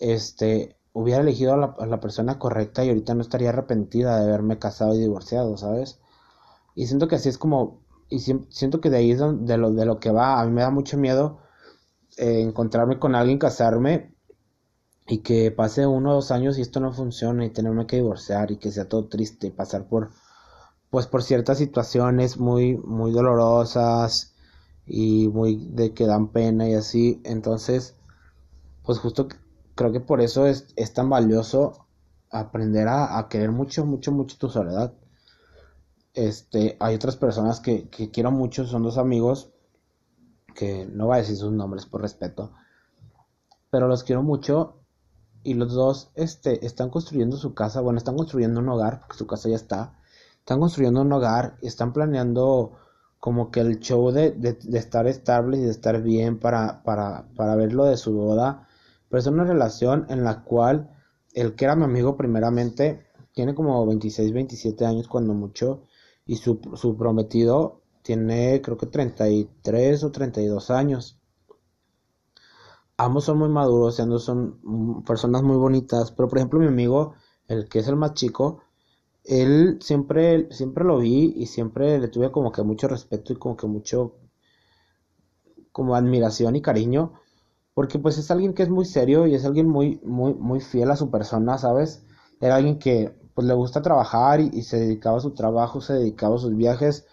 [0.00, 4.58] este, hubiera elegido a la, la persona correcta y ahorita no estaría arrepentida de haberme
[4.58, 6.00] casado y divorciado, ¿sabes?
[6.74, 9.86] Y siento que así es como, y siento que de ahí es de lo, de
[9.86, 11.40] lo que va, a mí me da mucho miedo
[12.18, 14.14] eh, encontrarme con alguien, casarme
[15.08, 18.50] y que pase uno o dos años y esto no funcione y tenerme que divorciar
[18.50, 20.10] y que sea todo triste y pasar por
[20.90, 24.34] pues por ciertas situaciones muy muy dolorosas
[24.86, 27.94] y muy de que dan pena y así entonces
[28.84, 29.28] pues justo
[29.74, 31.86] creo que por eso es, es tan valioso
[32.30, 34.92] aprender a, a, querer mucho mucho mucho tu soledad.
[36.12, 39.50] Este hay otras personas que, que quiero mucho son dos amigos
[40.54, 42.52] que no voy a decir sus nombres por respeto
[43.70, 44.77] pero los quiero mucho
[45.42, 49.26] y los dos este, están construyendo su casa, bueno, están construyendo un hogar, porque su
[49.26, 49.94] casa ya está,
[50.38, 52.72] están construyendo un hogar están planeando
[53.20, 57.56] como que el show de, de, estar estable y de estar bien para, para, para
[57.56, 58.68] ver lo de su boda,
[59.08, 60.90] pero es una relación en la cual
[61.34, 65.82] el que era mi amigo primeramente tiene como 26, 27 años cuando mucho
[66.24, 71.17] y su, su prometido tiene creo que 33 o 32 años
[72.98, 77.14] ambos son muy maduros, ambos son mm, personas muy bonitas, pero por ejemplo mi amigo,
[77.48, 78.60] el que es el más chico,
[79.24, 83.56] él siempre, siempre lo vi y siempre le tuve como que mucho respeto y como
[83.56, 84.16] que mucho,
[85.72, 87.12] como admiración y cariño,
[87.74, 90.90] porque pues es alguien que es muy serio y es alguien muy, muy, muy fiel
[90.90, 92.04] a su persona, ¿sabes?
[92.40, 95.94] Era alguien que pues le gusta trabajar y, y se dedicaba a su trabajo, se
[95.94, 97.06] dedicaba a sus viajes,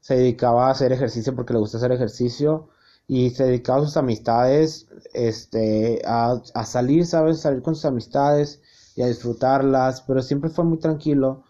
[0.00, 2.68] se dedicaba a hacer ejercicio porque le gusta hacer ejercicio
[3.08, 7.40] y se dedicaba a sus amistades, este, a, a salir, ¿sabes?
[7.40, 8.60] Salir con sus amistades,
[8.94, 11.44] y a disfrutarlas, pero siempre fue muy tranquilo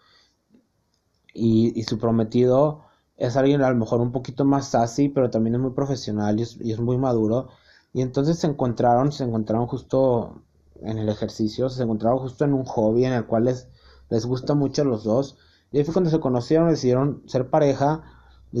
[1.33, 2.81] y, y su prometido
[3.17, 6.43] es alguien a lo mejor un poquito más sassy, pero también es muy profesional y
[6.43, 7.49] es, muy maduro.
[7.93, 10.41] Y entonces se encontraron, se encontraron justo
[10.81, 13.67] en el ejercicio, se encontraron justo en un hobby en el cual les,
[14.09, 15.37] les gusta mucho a los dos.
[15.71, 18.03] Y ahí fue cuando se conocieron, decidieron ser pareja,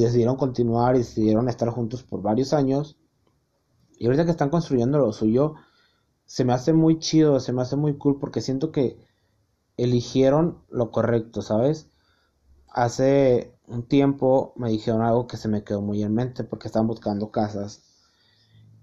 [0.01, 2.97] decidieron continuar y decidieron estar juntos por varios años.
[3.97, 5.55] Y ahorita que están construyendo lo suyo,
[6.25, 8.97] se me hace muy chido, se me hace muy cool porque siento que
[9.77, 11.89] eligieron lo correcto, ¿sabes?
[12.69, 16.87] Hace un tiempo me dijeron algo que se me quedó muy en mente porque estaban
[16.87, 17.83] buscando casas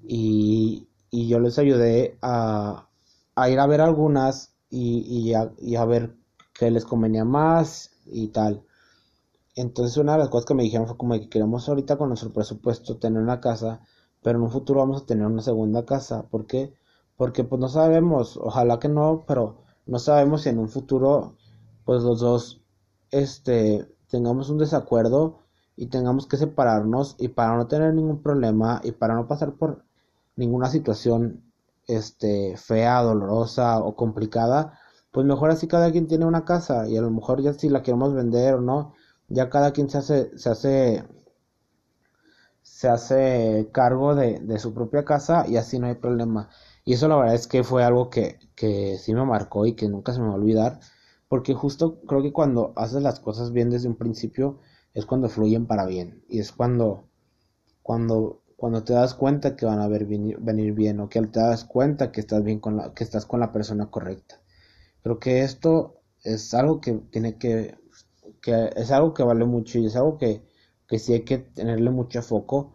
[0.03, 2.89] y, y yo les ayudé a,
[3.35, 6.17] a, ir a ver algunas y, y, a, y a ver
[6.55, 8.65] qué les convenía más y tal.
[9.61, 12.33] Entonces una de las cosas que me dijeron fue como que queremos ahorita con nuestro
[12.33, 13.81] presupuesto tener una casa,
[14.23, 16.23] pero en un futuro vamos a tener una segunda casa.
[16.31, 16.73] ¿Por qué?
[17.17, 21.37] Porque pues no sabemos, ojalá que no, pero no sabemos si en un futuro
[21.85, 22.63] pues los dos
[23.11, 25.41] este tengamos un desacuerdo
[25.77, 29.85] y tengamos que separarnos y para no tener ningún problema y para no pasar por
[30.37, 31.43] ninguna situación
[31.87, 34.79] este fea, dolorosa o complicada,
[35.13, 37.83] pues mejor así cada quien tiene una casa y a lo mejor ya si la
[37.83, 38.95] queremos vender o no,
[39.31, 41.05] ya cada quien se hace se hace
[42.63, 46.51] se hace cargo de, de su propia casa y así no hay problema.
[46.85, 49.89] Y eso la verdad es que fue algo que, que sí me marcó y que
[49.89, 50.81] nunca se me va a olvidar
[51.31, 54.59] porque justo creo que cuando haces las cosas bien desde un principio
[54.95, 56.25] es cuando fluyen para bien.
[56.29, 57.05] Y es cuando,
[57.83, 61.65] cuando, cuando te das cuenta que van a ver venir, bien o que te das
[61.65, 64.41] cuenta que estás bien con la, que estás con la persona correcta.
[65.05, 67.77] Creo que esto es algo que tiene que,
[68.41, 70.43] que es algo que vale mucho y es algo que,
[70.87, 72.75] que sí hay que tenerle mucho foco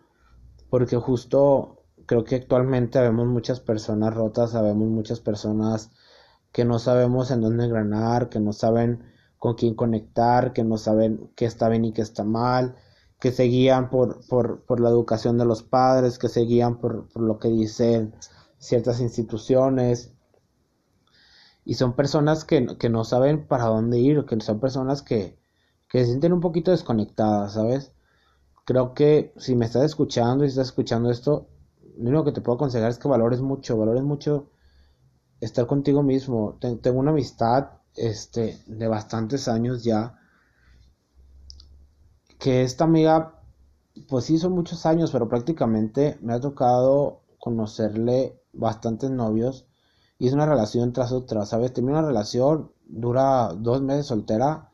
[0.69, 5.91] porque justo creo que actualmente vemos muchas personas rotas, sabemos muchas personas
[6.51, 9.03] que no sabemos en dónde engranar, que no saben
[9.37, 12.75] con quién conectar, que no saben qué está bien y qué está mal,
[13.19, 17.07] que se guían por, por, por la educación de los padres, que se guían por,
[17.09, 18.13] por lo que dicen
[18.57, 20.13] ciertas instituciones.
[21.65, 25.37] Y son personas que, que, no saben para dónde ir, que son personas que,
[25.89, 27.91] que se sienten un poquito desconectadas, ¿sabes?
[28.65, 31.47] Creo que si me estás escuchando y estás escuchando esto,
[31.97, 34.49] lo único que te puedo aconsejar es que valores mucho, valores mucho
[35.39, 36.57] estar contigo mismo.
[36.59, 40.17] Tengo una amistad este, de bastantes años ya.
[42.39, 43.39] Que esta amiga,
[44.09, 49.67] pues sí, son muchos años, pero prácticamente me ha tocado conocerle bastantes novios.
[50.17, 51.73] Y es una relación tras otra, ¿sabes?
[51.73, 54.71] Termina una relación, dura dos meses soltera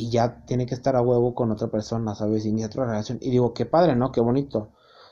[0.00, 2.46] y ya tiene que estar a huevo con otra persona, ¿sabes?
[2.46, 3.18] Y ni otra relación.
[3.20, 4.10] Y digo, qué padre, ¿no?
[4.12, 4.58] Qué bonito.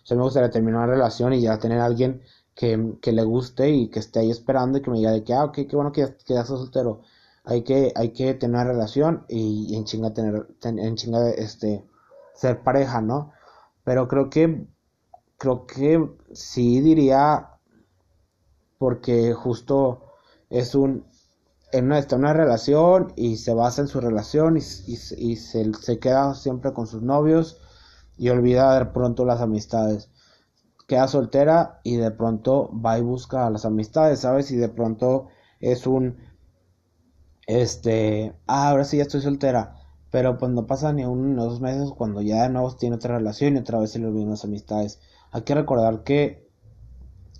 [0.02, 2.22] O sea, me gustaría terminar una relación y ya tener a alguien
[2.54, 5.44] que, le guste y que esté ahí esperando y que me diga de que, ah,
[5.44, 7.02] ok, qué bueno que ya, que soltero.
[7.44, 11.84] Hay que, hay que tener una relación y, en chinga tener, en chinga este,
[12.34, 13.32] ser pareja, ¿no?
[13.84, 14.66] Pero creo que,
[15.36, 17.50] creo que sí diría,
[18.78, 20.02] porque justo
[20.50, 21.04] es un,
[21.72, 24.96] en una, está en una relación y se basa en su relación y, y,
[25.36, 27.60] se, se, queda siempre con sus novios
[28.16, 30.10] y olvida de pronto las amistades
[30.88, 34.50] queda soltera y de pronto va y busca las amistades, ¿sabes?
[34.50, 35.28] Y de pronto
[35.60, 36.16] es un,
[37.46, 39.76] este, ah, ahora sí ya estoy soltera,
[40.10, 43.58] pero pues no pasa ni unos meses cuando ya de nuevo tiene otra relación y
[43.58, 44.98] otra vez se le olvidan las amistades.
[45.30, 46.48] Hay que recordar que,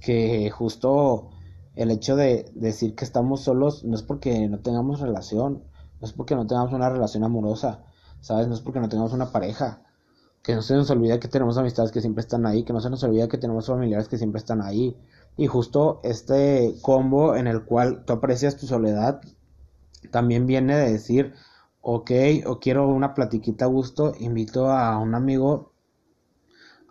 [0.03, 1.31] que justo
[1.79, 5.63] el hecho de decir que estamos solos no es porque no tengamos relación,
[6.01, 7.85] no es porque no tengamos una relación amorosa,
[8.21, 8.49] ¿sabes?
[8.49, 9.85] No es porque no tengamos una pareja
[10.43, 12.91] que no se nos olvide que tenemos amistades que siempre están ahí, que no se
[12.91, 14.97] nos olvide que tenemos familiares que siempre están ahí.
[15.37, 19.21] Y justo este combo en el cual tú aprecias tu soledad,
[20.11, 21.33] también viene de decir,
[21.81, 22.11] ok,
[22.47, 25.75] o quiero una platiquita a gusto, invito a un amigo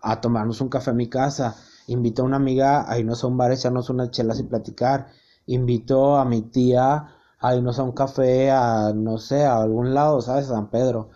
[0.02, 3.38] a tomarnos un café a mi casa, invito a una amiga a irnos a un
[3.38, 5.08] bar, echarnos unas chelas y platicar,
[5.48, 10.22] invito a mi tía a irnos a un café, a no sé, a algún lado,
[10.22, 10.48] ¿sabes?
[10.48, 11.10] San Pedro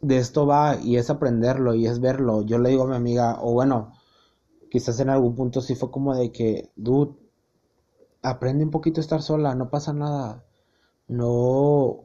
[0.00, 2.42] de esto va y es aprenderlo y es verlo.
[2.42, 3.92] Yo le digo a mi amiga, o bueno,
[4.70, 7.14] quizás en algún punto sí fue como de que, dude,
[8.22, 10.44] aprende un poquito a estar sola, no pasa nada.
[11.08, 12.04] No,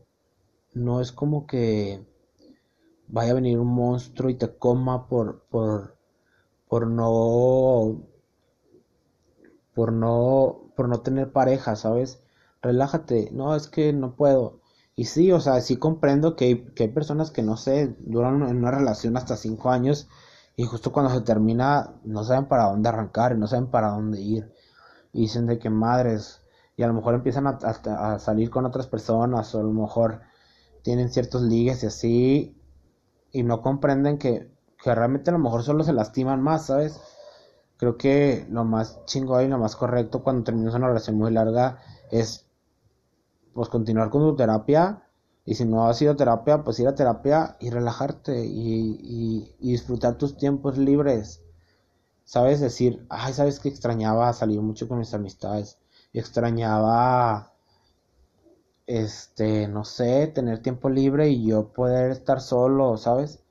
[0.73, 2.05] no es como que
[3.07, 5.92] vaya a venir un monstruo y te coma por, por,
[6.73, 8.01] por no,
[9.75, 12.23] por no, por no tener pareja, ¿sabes?
[12.63, 14.59] Relájate, no, es que no puedo
[14.95, 18.41] y sí, o sea, sí comprendo que hay, que hay personas que no sé, duran
[18.41, 20.09] en una relación hasta cinco años
[20.55, 24.19] y justo cuando se termina no saben para dónde arrancar y no saben para dónde
[24.19, 24.51] ir.
[25.11, 26.41] Y dicen de que madres,
[26.75, 30.21] y a lo mejor empiezan a, salir con otras personas o a lo mejor
[30.81, 32.57] tienen ciertos ligues y así
[33.31, 34.52] y no comprenden que,
[34.83, 36.99] que realmente a lo mejor solo se lastiman más, ¿sabes?
[37.77, 41.79] Creo que lo más chingón y lo más correcto cuando terminas una relación muy larga
[42.11, 42.45] es
[43.53, 45.03] pues continuar con tu terapia
[45.45, 48.97] y si no ha sido terapia, pues ir a terapia y relajarte y,
[49.59, 51.41] y, disfrutar tus tiempos libres.
[52.23, 52.61] ¿Sabes?
[52.61, 55.77] Decir, ay, ¿sabes que extrañaba salir mucho con mis amistades?
[56.13, 57.51] Extrañaba,
[58.87, 63.42] este, no sé, tener tiempo libre y yo poder estar solo, ¿sabes?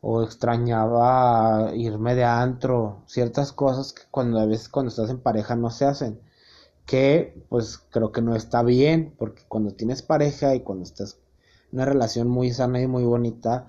[0.00, 5.56] O extrañaba irme de antro, ciertas cosas que cuando a veces cuando estás en pareja
[5.56, 6.20] no se hacen
[6.86, 11.18] que pues creo que no está bien, porque cuando tienes pareja y cuando estás
[11.70, 13.66] en una relación muy sana y muy bonita,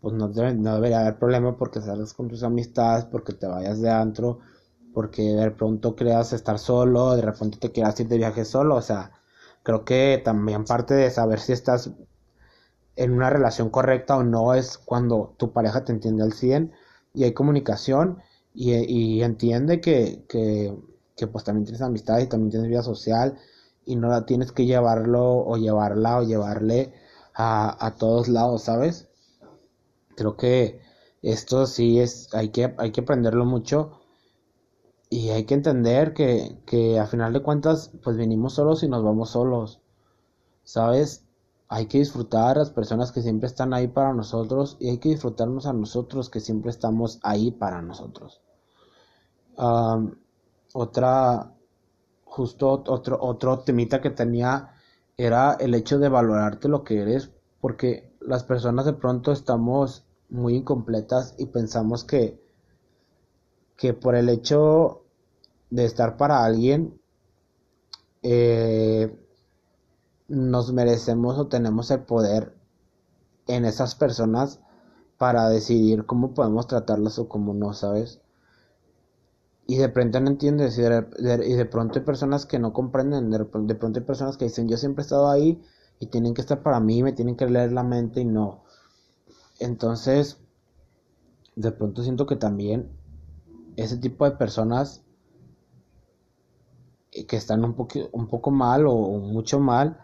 [0.00, 3.90] pues no, no debería haber problema porque salgas con tus amistades, porque te vayas de
[3.90, 4.40] antro,
[4.92, 8.82] porque de pronto creas estar solo, de repente te quieras ir de viaje solo, o
[8.82, 9.12] sea,
[9.62, 11.90] creo que también parte de saber si estás
[12.96, 16.72] en una relación correcta o no es cuando tu pareja te entiende al 100
[17.14, 18.18] y hay comunicación
[18.54, 20.74] y, y entiende que, que
[21.16, 23.38] que pues también tienes amistad y también tienes vida social
[23.84, 26.92] y no la tienes que llevarlo o llevarla o llevarle
[27.34, 29.08] a, todos lados, ¿sabes?
[30.16, 30.80] Creo que
[31.22, 34.00] esto sí es, hay que, hay que aprenderlo mucho
[35.10, 39.04] y hay que entender que, que a final de cuentas pues venimos solos y nos
[39.04, 39.80] vamos solos,
[40.64, 41.25] ¿sabes?
[41.68, 45.08] Hay que disfrutar a las personas que siempre están ahí para nosotros y hay que
[45.08, 48.40] disfrutarnos a nosotros que siempre estamos ahí para nosotros.
[50.72, 51.54] Otra,
[52.24, 54.74] justo otro, otro temita que tenía
[55.16, 60.56] era el hecho de valorarte lo que eres, porque las personas de pronto estamos muy
[60.56, 62.40] incompletas y pensamos que,
[63.76, 65.04] que por el hecho
[65.70, 67.00] de estar para alguien,
[68.22, 69.16] eh,
[70.28, 72.54] nos merecemos o tenemos el poder
[73.46, 74.60] en esas personas
[75.18, 78.20] para decidir cómo podemos tratarlas o cómo no, ¿sabes?
[79.66, 83.98] y de pronto no entiendes y de, pronto hay personas que no comprenden, de, pronto
[83.98, 85.60] hay personas que dicen yo siempre he estado ahí
[85.98, 88.62] y tienen que estar para mí, me tienen que leer la mente y no.
[89.58, 90.38] Entonces,
[91.56, 92.90] de pronto siento que también
[93.76, 95.02] ese tipo de personas
[97.10, 99.98] eh, que están un, poco, un poco mal o mucho mal,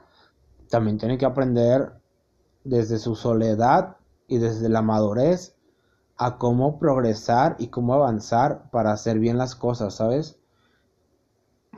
[0.73, 1.93] también tienen que aprender
[2.65, 5.55] desde su soledad y desde la madurez
[6.17, 10.39] a cómo progresar y cómo avanzar para hacer bien las cosas, ¿sabes?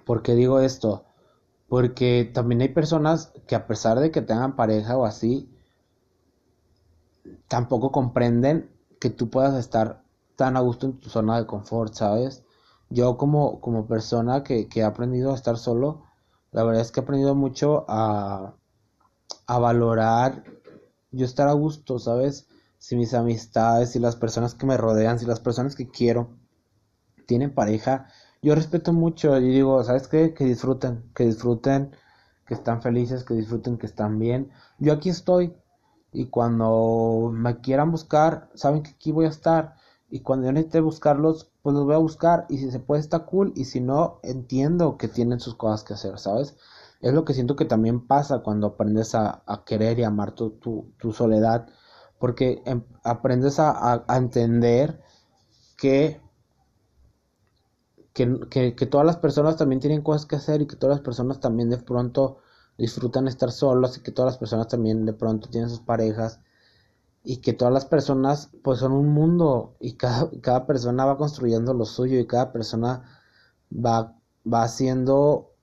[0.07, 1.07] ¿Por qué digo esto?
[1.68, 5.52] Porque también hay personas que a pesar de que tengan pareja o así,
[7.48, 10.04] tampoco comprenden que tú puedas estar
[10.37, 12.44] tan a gusto en tu zona de confort, ¿sabes?
[12.90, 16.04] Yo como, como persona que, que he aprendido a estar solo,
[16.52, 18.54] la verdad es que he aprendido mucho a,
[19.46, 20.44] a valorar
[21.10, 22.48] yo estar a gusto, ¿sabes?
[22.84, 26.36] si mis amistades, si las personas que me rodean, si las personas que quiero
[27.26, 28.08] tienen pareja,
[28.42, 30.34] yo respeto mucho y digo, ¿sabes qué?
[30.34, 31.96] Que disfruten, que disfruten,
[32.46, 34.50] que están felices, que disfruten, que están bien.
[34.78, 35.54] Yo aquí estoy
[36.12, 39.76] y cuando me quieran buscar, saben que aquí voy a estar
[40.10, 43.20] y cuando yo necesite buscarlos, pues los voy a buscar y si se puede está
[43.20, 46.54] cool y si no, entiendo que tienen sus cosas que hacer, ¿sabes?
[47.04, 50.58] Es lo que siento que también pasa cuando aprendes a, querer y amar tu,
[50.98, 51.68] tu soledad
[52.24, 54.98] porque em, aprendes a, entender
[55.76, 56.22] que
[58.14, 61.68] que, todas las personas también tienen cosas que hacer y que todas las personas también
[61.68, 62.38] de pronto
[62.78, 66.40] disfrutan estar solas y que todas las personas también de pronto tienen sus parejas
[67.24, 71.74] y que todas las personas pues son un mundo y cada, cada persona va construyendo
[71.74, 73.02] lo suyo y cada persona
[73.70, 74.16] va,
[74.50, 75.53] va haciendo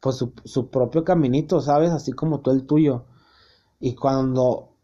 [0.00, 1.90] pues su, su propio caminito, ¿sabes?
[1.90, 3.04] Así como tú el tuyo.
[3.80, 4.76] Y cuando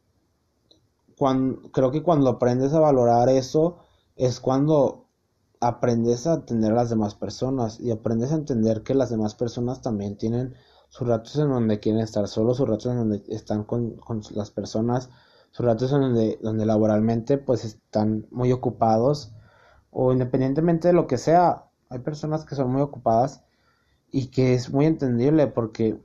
[1.73, 3.79] creo que cuando aprendes a valorar eso
[4.17, 5.07] es cuando
[5.61, 9.81] aprendes a atender a las demás personas y aprendes a entender que las demás personas
[9.81, 10.55] también tienen
[10.89, 13.97] sus ratos en donde quieren estar solos, sus ratos en donde están con,
[14.35, 15.11] las personas,
[15.53, 19.33] sus ratos en donde, donde laboralmente pues están muy ocupados
[19.91, 23.45] o independientemente de lo que sea, hay personas que son muy ocupadas
[24.13, 25.99] y que es muy entendible porque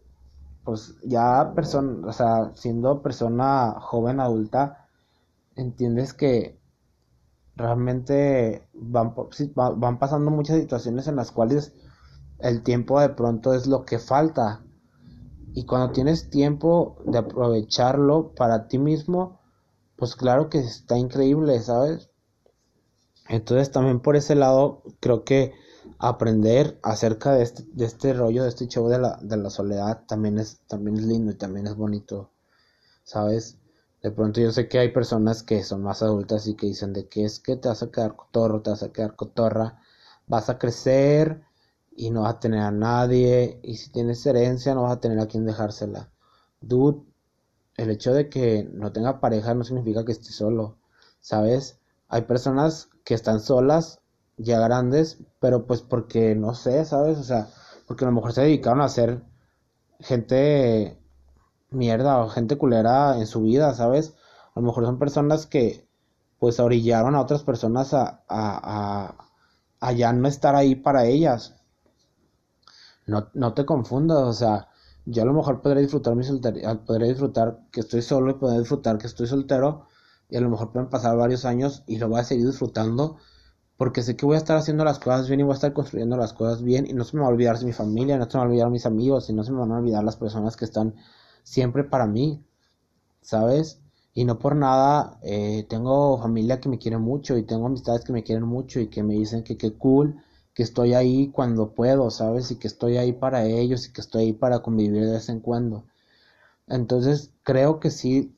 [0.64, 4.88] pues ya persona, o sea, siendo persona joven adulta,
[5.56, 6.58] entiendes que
[7.56, 9.14] realmente van,
[9.56, 11.74] van pasando muchas situaciones en las cuales
[12.40, 14.64] el tiempo de pronto es lo que falta.
[15.54, 19.40] Y cuando tienes tiempo de aprovecharlo para ti mismo,
[19.96, 22.10] pues claro que está increíble, ¿sabes?
[23.28, 25.54] Entonces también por ese lado creo que
[26.00, 30.04] aprender acerca de este, de este rollo, de este show de la, de la soledad,
[30.08, 32.32] también es, también es lindo y también es bonito,
[33.04, 33.58] ¿sabes?
[34.02, 37.08] De pronto yo sé que hay personas que son más adultas y que dicen de
[37.08, 39.82] que es que te vas a quedar cotorro, te vas a quedar cotorra,
[40.28, 41.44] vas a crecer
[41.96, 45.20] y no vas a tener a nadie y si tienes herencia no vas a tener
[45.20, 46.12] a quien dejársela.
[46.62, 47.02] Dude,
[47.76, 50.78] el hecho de que no tenga pareja no significa que esté solo,
[51.20, 51.80] ¿sabes?
[52.08, 54.00] Hay personas que están solas,
[54.38, 57.18] ya grandes, pero pues porque no sé, ¿sabes?
[57.18, 57.50] O sea,
[57.88, 59.24] porque a lo mejor se dedicaron a ser
[60.00, 61.00] gente
[61.72, 64.16] mierda o gente culera en su vida, ¿sabes?
[64.56, 65.88] A lo mejor son personas que
[66.40, 69.16] pues orillaron a otras personas a, a,
[69.80, 71.56] a, ya no estar ahí para ellas.
[73.08, 74.68] No, no te confundas, o sea,
[75.06, 78.60] yo a lo mejor podré disfrutar mi soltería, podré disfrutar que estoy solo y podré
[78.60, 79.88] disfrutar que estoy soltero
[80.30, 83.18] y a lo mejor pueden pasar varios años y lo voy a seguir disfrutando
[83.78, 86.18] porque sé que voy a estar haciendo las cosas bien y voy a estar construyendo
[86.18, 88.40] las cosas bien y no se me va a olvidar mi familia, no se me
[88.40, 90.66] va a olvidar mis amigos y no se me van a olvidar las personas que
[90.66, 90.96] están
[91.44, 92.44] siempre para mí,
[93.22, 93.80] ¿sabes?
[94.14, 98.14] Y no por nada, eh, tengo familia que me quiere mucho y tengo amistades que
[98.14, 100.16] me quieren mucho y que me dicen que qué cool,
[100.56, 102.50] que estoy ahí cuando puedo, ¿sabes?
[102.52, 105.40] Y que estoy ahí para ellos y que estoy ahí para convivir de vez en
[105.40, 105.86] cuando.
[106.68, 108.36] Entonces, creo que sí,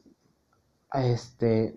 [0.93, 1.75] este,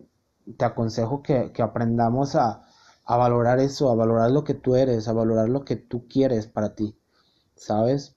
[0.56, 2.66] te aconsejo que, que aprendamos a,
[3.04, 6.46] a valorar eso, a valorar lo que tú eres, a valorar lo que tú quieres
[6.46, 6.96] para ti,
[7.56, 8.16] ¿sabes?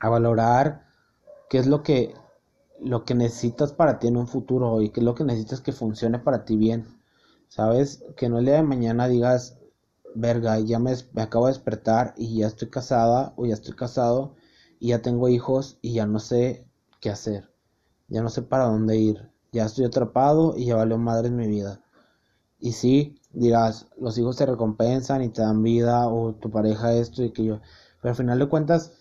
[0.00, 0.86] A valorar
[1.50, 2.14] qué es lo que
[2.80, 5.72] lo que necesitas para ti en un futuro y qué es lo que necesitas que
[5.72, 6.86] funcione para ti bien.
[7.48, 8.04] ¿Sabes?
[8.16, 9.58] Que no el día de mañana digas,
[10.14, 14.36] verga, ya me, me acabo de despertar y ya estoy casada o ya estoy casado
[14.80, 16.66] y ya tengo hijos y ya no sé
[17.00, 17.50] qué hacer.
[18.08, 19.30] Ya no sé para dónde ir.
[19.52, 21.82] Ya estoy atrapado y ya valió madre en mi vida.
[22.60, 27.22] Y sí, dirás, los hijos te recompensan y te dan vida o tu pareja esto
[27.22, 27.60] y aquello.
[28.00, 28.92] Pero al final de cuentas,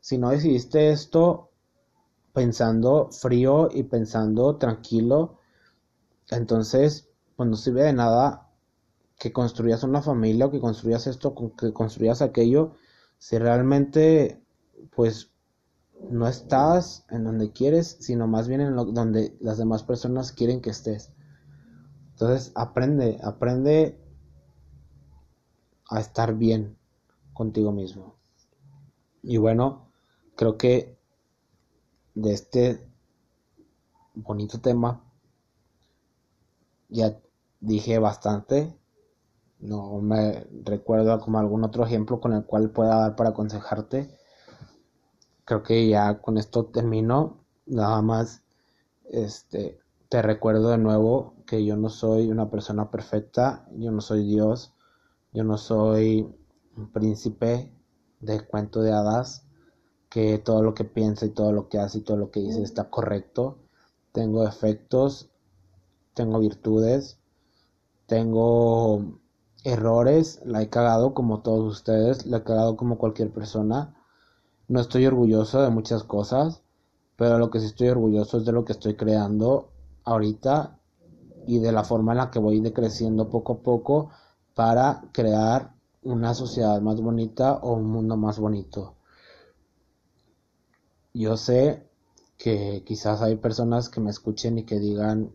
[0.00, 1.50] si no decidiste esto
[2.32, 5.38] pensando frío y pensando tranquilo,
[6.30, 8.50] entonces pues no sirve de nada
[9.18, 12.72] que construyas una familia o que construyas esto, que construyas aquello,
[13.18, 14.42] si realmente
[14.94, 15.30] pues
[16.10, 20.70] no estás en donde quieres, sino más bien en donde las demás personas quieren que
[20.70, 21.12] estés.
[22.16, 24.00] Entonces aprende, aprende
[25.90, 26.78] a estar bien
[27.34, 28.14] contigo mismo.
[29.22, 29.92] Y bueno,
[30.34, 30.96] creo que
[32.14, 32.88] de este
[34.14, 35.04] bonito tema
[36.88, 37.20] ya
[37.60, 38.74] dije bastante
[39.58, 44.08] no me recuerdo como algún otro ejemplo con el cual pueda dar para aconsejarte.
[45.44, 47.44] Creo que ya con esto termino.
[47.66, 48.42] Nada más,
[49.10, 54.26] este, te recuerdo de nuevo que yo no soy una persona perfecta, yo no soy
[54.26, 54.74] Dios,
[55.32, 56.28] yo no soy
[56.76, 57.72] un príncipe
[58.20, 59.46] de cuento de hadas,
[60.10, 62.62] que todo lo que piensa y todo lo que hace y todo lo que dice
[62.62, 63.58] está correcto.
[64.12, 65.30] Tengo defectos,
[66.14, 67.18] tengo virtudes,
[68.06, 69.20] tengo
[69.64, 73.94] errores, la he cagado como todos ustedes, la he cagado como cualquier persona.
[74.68, 76.62] No estoy orgulloso de muchas cosas,
[77.16, 79.70] pero lo que sí estoy orgulloso es de lo que estoy creando
[80.04, 80.80] ahorita
[81.46, 84.10] y de la forma en la que voy decreciendo poco a poco
[84.54, 88.94] para crear una sociedad más bonita o un mundo más bonito.
[91.14, 91.88] Yo sé
[92.36, 95.32] que quizás hay personas que me escuchen y que digan,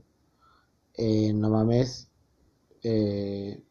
[0.94, 2.10] eh, no mames,
[2.84, 3.64] eh,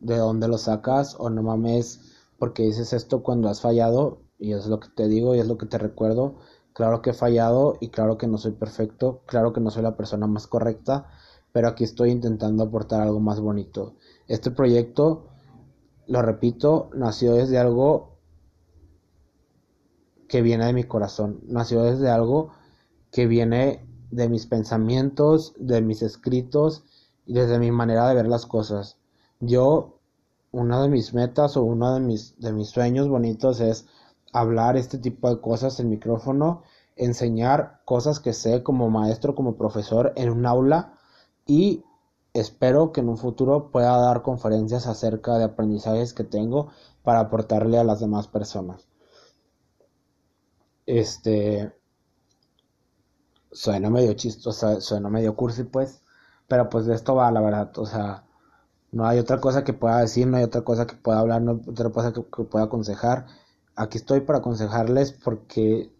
[0.00, 2.00] de dónde lo sacas o no mames
[2.38, 5.58] porque dices esto cuando has fallado y es lo que te digo y es lo
[5.58, 6.36] que te recuerdo.
[6.74, 9.96] Claro que he fallado y claro que no soy perfecto, claro que no soy la
[9.96, 11.08] persona más correcta,
[11.56, 13.94] pero aquí estoy intentando aportar algo más bonito.
[14.28, 15.28] Este proyecto,
[16.06, 18.18] lo repito, nació desde algo
[20.28, 22.50] que viene de mi corazón, nació desde algo
[23.10, 26.84] que viene de mis pensamientos, de mis escritos
[27.24, 28.98] y desde mi manera de ver las cosas.
[29.40, 29.98] Yo,
[30.52, 33.86] una de mis metas o uno de mis, de mis sueños bonitos es
[34.30, 36.64] hablar este tipo de cosas en micrófono,
[36.96, 40.95] enseñar cosas que sé como maestro, como profesor en un aula
[41.46, 41.84] y
[42.34, 46.70] espero que en un futuro pueda dar conferencias acerca de aprendizajes que tengo
[47.02, 48.88] para aportarle a las demás personas.
[50.86, 51.72] Este
[53.52, 56.02] suena medio chistoso, suena medio cursi pues,
[56.46, 58.26] pero pues de esto va la verdad, o sea,
[58.92, 61.52] no hay otra cosa que pueda decir, no hay otra cosa que pueda hablar, no
[61.52, 63.26] hay otra cosa que, pueda aconsejar.
[63.74, 65.92] Aquí estoy para aconsejarles porque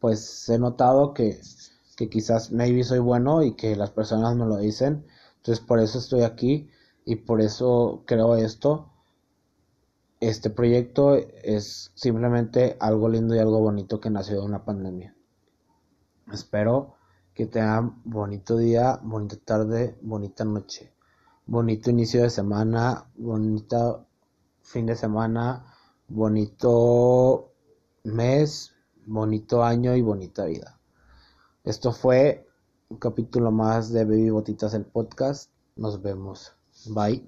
[0.00, 1.40] pues he notado que,
[1.96, 5.06] que quizás maybe soy bueno y que las personas me lo dicen.
[5.38, 6.70] Entonces por eso estoy aquí
[7.04, 8.92] y por eso creo esto.
[10.20, 15.14] este proyecto es simplemente algo lindo y algo bonito que nació de una pandemia.
[16.32, 16.96] Espero
[17.34, 20.92] que tengan bonito día, bonita tarde, bonita noche,
[21.46, 24.06] bonito inicio de semana, bonito
[24.62, 25.66] fin de semana,
[26.08, 27.52] bonito
[28.04, 28.72] mes,
[29.06, 30.75] bonito año y bonita vida.
[31.66, 32.46] Esto fue
[32.88, 35.50] un capítulo más de Baby Botitas el podcast.
[35.74, 36.52] Nos vemos.
[36.86, 37.26] Bye.